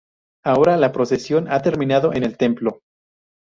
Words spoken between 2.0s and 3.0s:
en el templo.